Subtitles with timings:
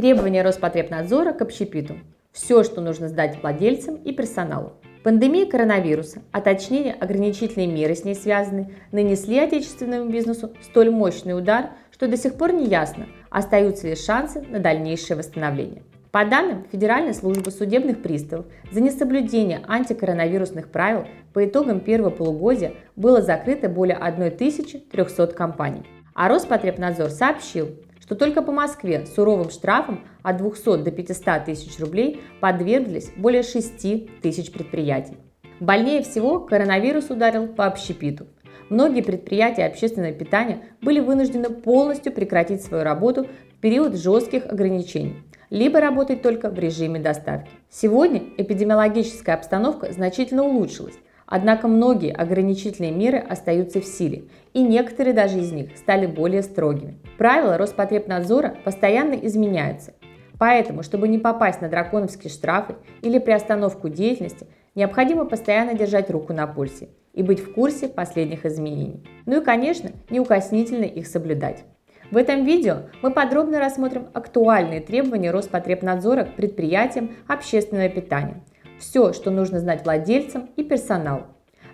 [0.00, 1.96] Требования Роспотребнадзора к общепиту.
[2.32, 4.72] Все, что нужно сдать владельцам и персоналу.
[5.04, 11.72] Пандемия коронавируса, а точнее ограничительные меры с ней связаны, нанесли отечественному бизнесу столь мощный удар,
[11.92, 15.82] что до сих пор не ясно, остаются ли шансы на дальнейшее восстановление.
[16.12, 21.04] По данным Федеральной службы судебных приставов, за несоблюдение антикоронавирусных правил
[21.34, 25.82] по итогам первого полугодия было закрыто более 1300 компаний.
[26.14, 27.68] А Роспотребнадзор сообщил,
[28.10, 34.20] что только по Москве суровым штрафом от 200 до 500 тысяч рублей подверглись более 6
[34.20, 35.16] тысяч предприятий.
[35.60, 38.26] Больнее всего коронавирус ударил по общепиту.
[38.68, 45.14] Многие предприятия общественного питания были вынуждены полностью прекратить свою работу в период жестких ограничений,
[45.48, 47.52] либо работать только в режиме доставки.
[47.70, 50.98] Сегодня эпидемиологическая обстановка значительно улучшилась,
[51.30, 56.98] Однако многие ограничительные меры остаются в силе, и некоторые даже из них стали более строгими.
[57.18, 59.92] Правила Роспотребнадзора постоянно изменяются.
[60.40, 66.48] Поэтому, чтобы не попасть на драконовские штрафы или приостановку деятельности, необходимо постоянно держать руку на
[66.48, 69.06] пульсе и быть в курсе последних изменений.
[69.24, 71.62] Ну и, конечно, неукоснительно их соблюдать.
[72.10, 78.42] В этом видео мы подробно рассмотрим актуальные требования Роспотребнадзора к предприятиям общественного питания,
[78.80, 81.26] все, что нужно знать владельцам и персоналу.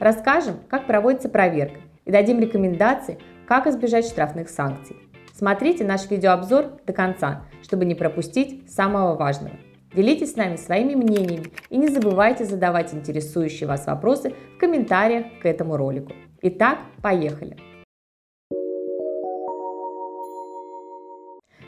[0.00, 4.96] Расскажем, как проводится проверка и дадим рекомендации, как избежать штрафных санкций.
[5.32, 9.54] Смотрите наш видеообзор до конца, чтобы не пропустить самого важного.
[9.94, 15.46] Делитесь с нами своими мнениями и не забывайте задавать интересующие вас вопросы в комментариях к
[15.46, 16.12] этому ролику.
[16.42, 17.56] Итак, поехали!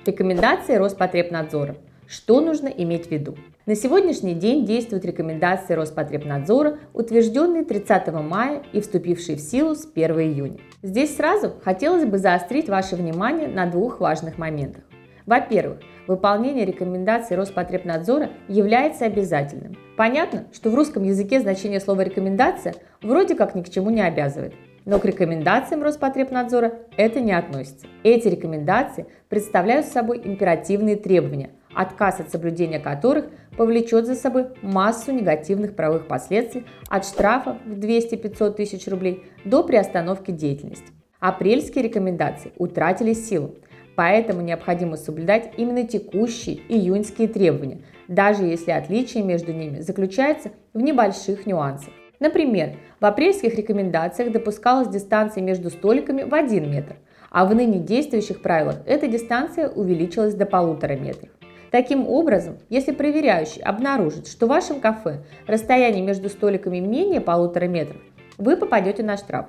[0.04, 1.76] Рекомендации Роспотребнадзора.
[2.08, 3.36] Что нужно иметь в виду?
[3.66, 10.20] На сегодняшний день действуют рекомендации Роспотребнадзора, утвержденные 30 мая и вступившие в силу с 1
[10.20, 10.58] июня.
[10.82, 14.84] Здесь сразу хотелось бы заострить ваше внимание на двух важных моментах.
[15.26, 19.76] Во-первых, выполнение рекомендаций Роспотребнадзора является обязательным.
[19.96, 24.54] Понятно, что в русском языке значение слова «рекомендация» вроде как ни к чему не обязывает.
[24.84, 27.88] Но к рекомендациям Роспотребнадзора это не относится.
[28.04, 33.26] Эти рекомендации представляют собой императивные требования– отказ от соблюдения которых
[33.56, 40.30] повлечет за собой массу негативных правовых последствий от штрафа в 200-500 тысяч рублей до приостановки
[40.30, 40.92] деятельности.
[41.20, 43.54] Апрельские рекомендации утратили силу,
[43.94, 51.46] поэтому необходимо соблюдать именно текущие июньские требования, даже если отличие между ними заключается в небольших
[51.46, 51.92] нюансах.
[52.18, 56.96] Например, в апрельских рекомендациях допускалась дистанция между столиками в 1 метр,
[57.30, 61.28] а в ныне действующих правилах эта дистанция увеличилась до полутора метров.
[61.76, 68.00] Таким образом, если проверяющий обнаружит, что в вашем кафе расстояние между столиками менее полутора метров,
[68.38, 69.48] вы попадете на штраф.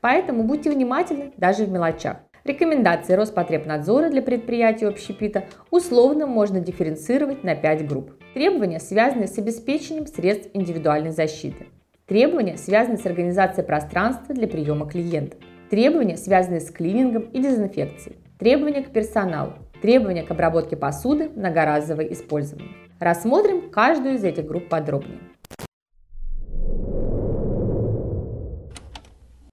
[0.00, 2.18] Поэтому будьте внимательны даже в мелочах.
[2.44, 8.12] Рекомендации Роспотребнадзора для предприятий общепита условно можно дифференцировать на 5 групп.
[8.34, 11.66] Требования, связанные с обеспечением средств индивидуальной защиты.
[12.06, 15.40] Требования, связанные с организацией пространства для приема клиентов.
[15.70, 18.18] Требования, связанные с клинингом и дезинфекцией.
[18.38, 19.54] Требования к персоналу.
[19.84, 22.70] Требования к обработке посуды, многоразовое использование.
[23.00, 25.18] Рассмотрим каждую из этих групп подробнее.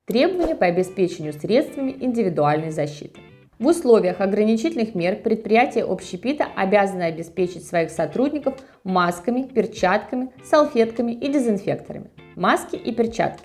[0.05, 3.19] Требования по обеспечению средствами индивидуальной защиты.
[3.59, 8.55] В условиях ограничительных мер предприятия общепита обязаны обеспечить своих сотрудников
[8.85, 12.09] масками, перчатками, салфетками и дезинфекторами.
[12.37, 13.43] Маски и перчатки.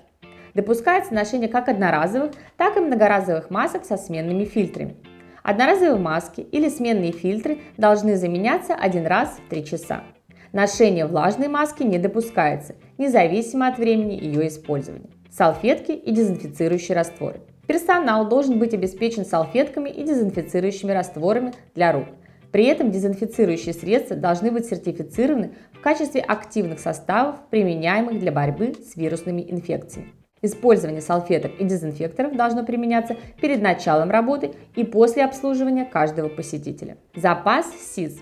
[0.53, 4.95] Допускается ношение как одноразовых, так и многоразовых масок со сменными фильтрами.
[5.47, 10.03] Одноразовые маски или сменные фильтры должны заменяться один раз в 3 часа.
[10.51, 15.09] Ношение влажной маски не допускается, независимо от времени ее использования.
[15.31, 17.39] Салфетки и дезинфицирующие растворы.
[17.65, 22.07] Персонал должен быть обеспечен салфетками и дезинфицирующими растворами для рук.
[22.51, 28.97] При этом дезинфицирующие средства должны быть сертифицированы в качестве активных составов, применяемых для борьбы с
[28.97, 30.11] вирусными инфекциями.
[30.47, 36.95] Использование салфеток и дезинфекторов должно применяться перед началом работы и после обслуживания каждого посетителя.
[37.13, 38.19] Запас СИЗ.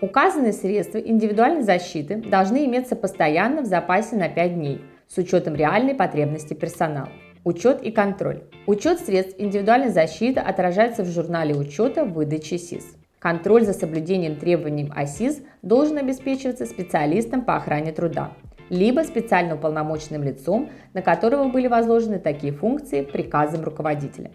[0.00, 5.94] Указанные средства индивидуальной защиты должны иметься постоянно в запасе на 5 дней с учетом реальной
[5.94, 7.10] потребности персонала.
[7.44, 8.44] Учет и контроль.
[8.66, 12.96] Учет средств индивидуальной защиты отражается в журнале учета выдачи СИЗ.
[13.18, 18.32] Контроль за соблюдением требований ОСИЗ должен обеспечиваться специалистом по охране труда
[18.70, 24.30] либо специально уполномоченным лицом, на которого были возложены такие функции приказом руководителя.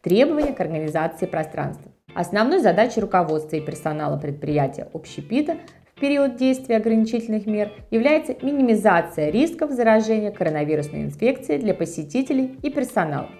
[0.00, 1.92] Требования к организации пространства.
[2.14, 5.56] Основной задачей руководства и персонала предприятия общепита
[5.94, 13.30] в период действия ограничительных мер является минимизация рисков заражения коронавирусной инфекцией для посетителей и персонала.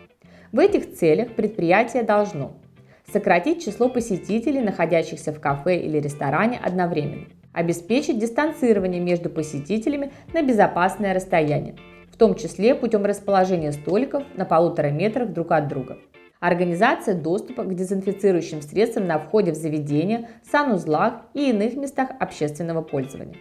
[0.52, 2.52] В этих целях предприятие должно
[3.12, 7.26] Сократить число посетителей, находящихся в кафе или ресторане одновременно.
[7.52, 11.76] Обеспечить дистанцирование между посетителями на безопасное расстояние,
[12.10, 15.98] в том числе путем расположения столиков на полутора метрах друг от друга.
[16.40, 23.36] Организация доступа к дезинфицирующим средствам на входе в заведение, санузлах и иных местах общественного пользования.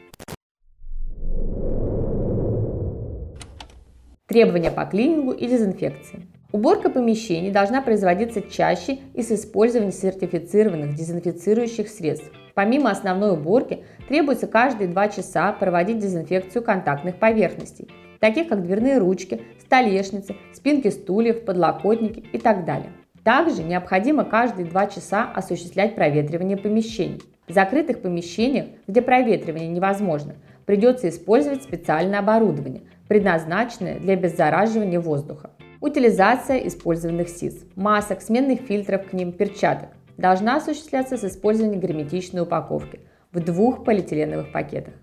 [4.28, 6.28] Требования по клинингу и дезинфекции.
[6.52, 12.30] Уборка помещений должна производиться чаще и с использованием сертифицированных дезинфицирующих средств.
[12.54, 17.90] Помимо основной уборки, требуется каждые 2 часа проводить дезинфекцию контактных поверхностей,
[18.20, 22.92] таких как дверные ручки, столешницы, спинки стульев, подлокотники и так далее.
[23.24, 27.22] Также необходимо каждые 2 часа осуществлять проветривание помещений.
[27.48, 35.52] В закрытых помещениях, где проветривание невозможно, придется использовать специальное оборудование, предназначенное для обеззараживания воздуха.
[35.82, 39.90] Утилизация использованных СИС, масок, сменных фильтров к ним, перчаток
[40.22, 43.00] должна осуществляться с использованием герметичной упаковки
[43.34, 44.94] в двух полиэтиленовых пакетах.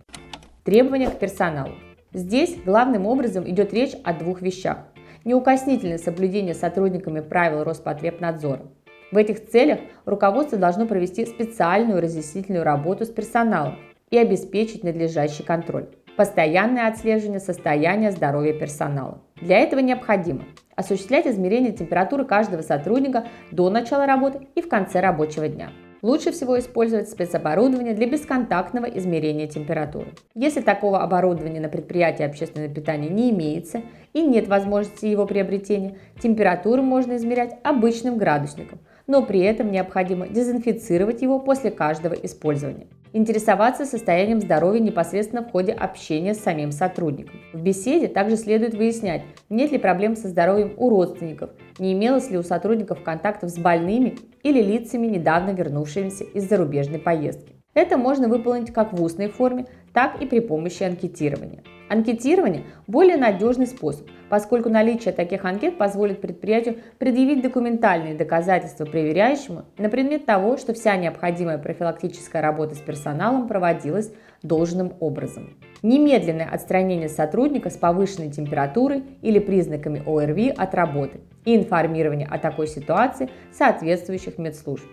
[0.64, 1.74] Требования к персоналу.
[2.12, 4.78] Здесь главным образом идет речь о двух вещах.
[5.24, 8.62] Неукоснительное соблюдение сотрудниками правил Роспотребнадзора.
[9.10, 13.78] В этих целях руководство должно провести специальную разъяснительную работу с персоналом
[14.10, 15.88] и обеспечить надлежащий контроль.
[16.16, 19.20] Постоянное отслеживание состояния здоровья персонала.
[19.40, 20.44] Для этого необходимо
[20.78, 25.70] осуществлять измерение температуры каждого сотрудника до начала работы и в конце рабочего дня.
[26.02, 30.12] Лучше всего использовать спецоборудование для бесконтактного измерения температуры.
[30.36, 33.82] Если такого оборудования на предприятии общественного питания не имеется
[34.12, 38.78] и нет возможности его приобретения, температуру можно измерять обычным градусником,
[39.08, 42.86] но при этом необходимо дезинфицировать его после каждого использования.
[43.14, 47.40] Интересоваться состоянием здоровья непосредственно в ходе общения с самим сотрудником.
[47.54, 52.36] В беседе также следует выяснять, нет ли проблем со здоровьем у родственников, не имелось ли
[52.36, 57.57] у сотрудников контактов с больными или лицами, недавно вернувшимися из зарубежной поездки.
[57.78, 61.62] Это можно выполнить как в устной форме, так и при помощи анкетирования.
[61.88, 69.88] Анкетирование– более надежный способ, поскольку наличие таких анкет позволит предприятию предъявить документальные доказательства проверяющему на
[69.90, 74.12] предмет того, что вся необходимая профилактическая работа с персоналом проводилась
[74.42, 75.54] должным образом.
[75.82, 82.66] Немедленное отстранение сотрудника с повышенной температурой или признаками ОРВИ от работы и информирование о такой
[82.66, 84.88] ситуации соответствующих медслужб.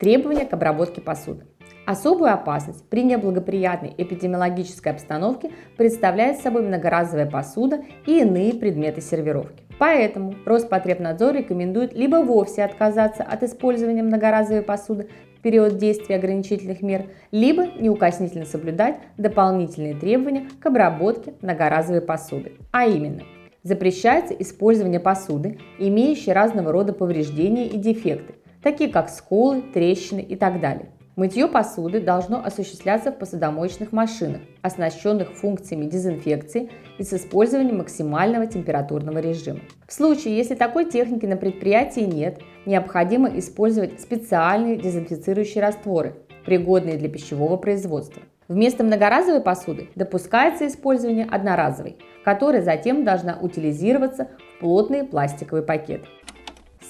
[0.00, 1.44] Требования к обработке посуды.
[1.84, 9.62] Особую опасность при неблагоприятной эпидемиологической обстановке представляет собой многоразовая посуда и иные предметы сервировки.
[9.78, 17.10] Поэтому Роспотребнадзор рекомендует либо вовсе отказаться от использования многоразовой посуды в период действия ограничительных мер,
[17.30, 22.52] либо неукоснительно соблюдать дополнительные требования к обработке многоразовой посуды.
[22.72, 23.20] А именно,
[23.62, 30.60] запрещается использование посуды, имеющей разного рода повреждения и дефекты, такие как сколы, трещины и так
[30.60, 30.90] далее.
[31.16, 39.18] Мытье посуды должно осуществляться в посудомоечных машинах, оснащенных функциями дезинфекции и с использованием максимального температурного
[39.18, 39.60] режима.
[39.86, 46.14] В случае, если такой техники на предприятии нет, необходимо использовать специальные дезинфицирующие растворы,
[46.46, 48.22] пригодные для пищевого производства.
[48.48, 56.06] Вместо многоразовой посуды допускается использование одноразовой, которая затем должна утилизироваться в плотные пластиковые пакеты.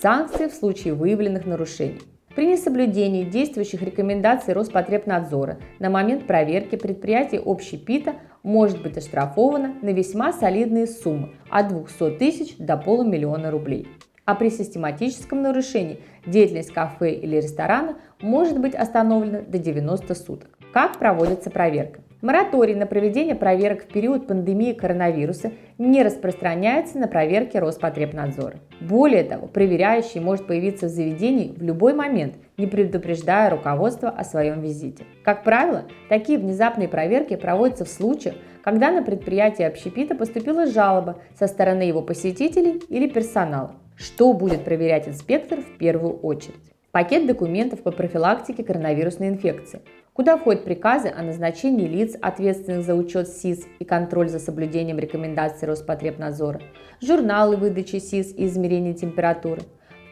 [0.01, 2.01] Санкции в случае выявленных нарушений.
[2.35, 10.33] При несоблюдении действующих рекомендаций Роспотребнадзора на момент проверки предприятие общепита может быть оштрафовано на весьма
[10.33, 13.89] солидные суммы от 200 тысяч до полумиллиона рублей.
[14.25, 20.49] А при систематическом нарушении деятельность кафе или ресторана может быть остановлена до 90 суток.
[20.73, 22.01] Как проводится проверка?
[22.23, 28.57] Мораторий на проведение проверок в период пандемии коронавируса не распространяется на проверки Роспотребнадзора.
[28.79, 34.61] Более того, проверяющий может появиться в заведении в любой момент, не предупреждая руководство о своем
[34.61, 35.05] визите.
[35.25, 41.47] Как правило, такие внезапные проверки проводятся в случаях, когда на предприятие общепита поступила жалоба со
[41.47, 43.77] стороны его посетителей или персонала.
[43.97, 46.57] Что будет проверять инспектор в первую очередь?
[46.91, 49.81] Пакет документов по профилактике коронавирусной инфекции–
[50.13, 55.69] куда входят приказы о назначении лиц, ответственных за учет СИС и контроль за соблюдением рекомендаций
[55.69, 56.61] Роспотребнадзора,
[57.01, 59.63] журналы выдачи СИС и измерения температуры,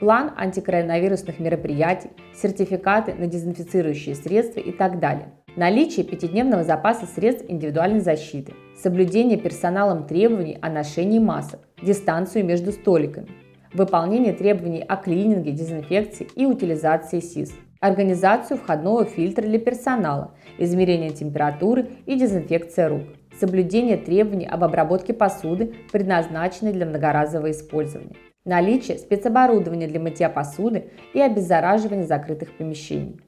[0.01, 5.33] план антикоронавирусных мероприятий, сертификаты на дезинфицирующие средства и так далее.
[5.57, 13.29] Наличие пятидневного запаса средств индивидуальной защиты, соблюдение персоналом требований о ношении масок, дистанцию между столиками,
[13.75, 21.89] выполнение требований о клининге, дезинфекции и утилизации СИС– организацию входного фильтра для персонала, измерение температуры
[22.07, 23.03] и дезинфекция рук,
[23.39, 31.21] соблюдение требований об обработке посуды, предназначенной для многоразового использования, наличие спецоборудования для мытья посуды и
[31.21, 33.21] обеззараживания закрытых помещений.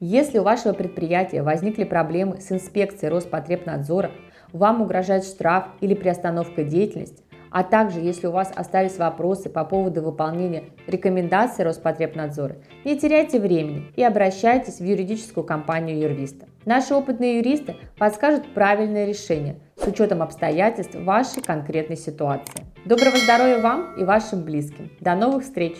[0.00, 4.12] Если у вашего предприятия возникли проблемы с инспекцией Роспотребнадзора,
[4.52, 10.02] вам угрожает штраф или приостановка деятельности, а также если у вас остались вопросы по поводу
[10.02, 16.46] выполнения рекомендаций Роспотребнадзора, не теряйте времени и обращайтесь в юридическую компанию юриста.
[16.64, 22.64] Наши опытные юристы подскажут правильное решение с учетом обстоятельств вашей конкретной ситуации.
[22.84, 24.90] Доброго здоровья вам и вашим близким.
[25.00, 25.76] До новых встреч!